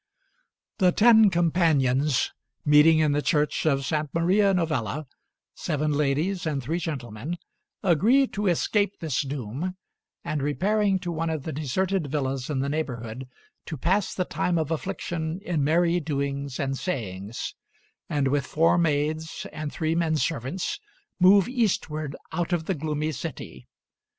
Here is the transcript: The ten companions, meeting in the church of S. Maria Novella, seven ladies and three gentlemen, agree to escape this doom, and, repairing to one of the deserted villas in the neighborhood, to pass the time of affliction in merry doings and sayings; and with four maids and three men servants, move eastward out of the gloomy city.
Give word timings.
The 0.79 0.91
ten 0.91 1.29
companions, 1.29 2.31
meeting 2.65 2.97
in 2.97 3.11
the 3.11 3.21
church 3.21 3.67
of 3.67 3.81
S. 3.93 4.07
Maria 4.13 4.51
Novella, 4.51 5.05
seven 5.53 5.91
ladies 5.91 6.47
and 6.47 6.59
three 6.63 6.79
gentlemen, 6.79 7.37
agree 7.83 8.25
to 8.25 8.47
escape 8.47 8.97
this 8.99 9.21
doom, 9.21 9.75
and, 10.23 10.41
repairing 10.41 10.97
to 11.01 11.11
one 11.11 11.29
of 11.29 11.43
the 11.43 11.53
deserted 11.53 12.07
villas 12.07 12.49
in 12.49 12.61
the 12.61 12.67
neighborhood, 12.67 13.27
to 13.67 13.77
pass 13.77 14.15
the 14.15 14.25
time 14.25 14.57
of 14.57 14.71
affliction 14.71 15.39
in 15.45 15.63
merry 15.63 15.99
doings 15.99 16.59
and 16.59 16.79
sayings; 16.79 17.53
and 18.09 18.29
with 18.29 18.47
four 18.47 18.79
maids 18.79 19.45
and 19.53 19.71
three 19.71 19.93
men 19.93 20.15
servants, 20.15 20.79
move 21.19 21.47
eastward 21.47 22.15
out 22.31 22.51
of 22.51 22.65
the 22.65 22.73
gloomy 22.73 23.11
city. 23.11 23.67